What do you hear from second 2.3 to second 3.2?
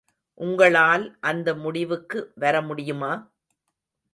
வர முடியுமா?